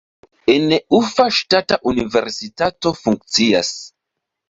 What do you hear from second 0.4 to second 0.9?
En